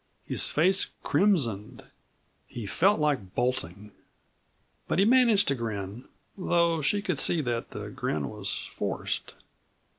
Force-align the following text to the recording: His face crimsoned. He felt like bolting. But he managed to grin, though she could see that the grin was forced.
His 0.25 0.49
face 0.49 0.87
crimsoned. 1.03 1.83
He 2.47 2.65
felt 2.65 2.99
like 2.99 3.35
bolting. 3.35 3.91
But 4.87 4.97
he 4.97 5.05
managed 5.05 5.47
to 5.49 5.53
grin, 5.53 6.05
though 6.35 6.81
she 6.81 7.03
could 7.03 7.19
see 7.19 7.39
that 7.41 7.69
the 7.69 7.89
grin 7.91 8.27
was 8.27 8.65
forced. 8.73 9.35